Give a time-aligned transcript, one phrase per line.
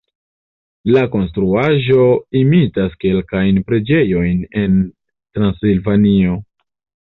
[0.95, 2.05] La konstruaĵo
[2.39, 6.43] imitas kelkajn preĝejojn en Transilvanio.